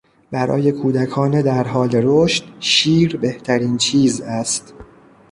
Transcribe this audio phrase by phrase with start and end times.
[0.31, 4.73] برای کودکان در حال رشد شیر بهترین چیز است.